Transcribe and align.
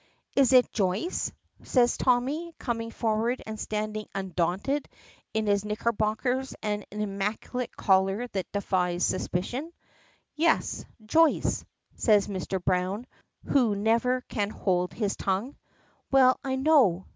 "Is 0.35 0.51
it 0.51 0.71
Joyce?" 0.73 1.31
says 1.61 1.95
Tommy, 1.95 2.55
coming 2.57 2.89
forward 2.89 3.39
and 3.45 3.59
standing 3.59 4.07
undaunted 4.15 4.89
in 5.31 5.45
his 5.45 5.63
knickerbockers 5.63 6.55
and 6.63 6.83
an 6.91 7.01
immaculate 7.01 7.77
collar 7.77 8.25
that 8.29 8.51
defies 8.51 9.05
suspicion. 9.05 9.71
"Yes 10.35 10.85
Joyce," 11.05 11.63
says 11.97 12.27
Mr. 12.27 12.59
Browne, 12.65 13.05
who 13.45 13.75
never 13.75 14.21
can 14.21 14.49
hold 14.49 14.91
his 14.91 15.15
tongue. 15.15 15.55
"Well, 16.09 16.39
I 16.43 16.55
know." 16.55 17.05